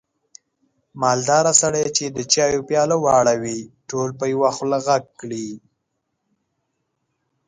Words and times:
مالداره 1.01 1.53
سړی 1.61 1.85
چې 1.97 2.05
د 2.07 2.19
چایو 2.33 2.65
پیاله 2.69 2.97
واړوي، 2.99 3.59
ټول 3.89 4.09
په 4.19 4.25
یوه 4.33 4.49
خوله 4.57 4.77
غږ 4.87 5.03
کړي. 5.19 5.47